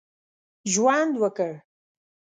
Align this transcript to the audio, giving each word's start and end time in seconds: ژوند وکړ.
ژوند 0.71 1.13
وکړ. 1.21 1.51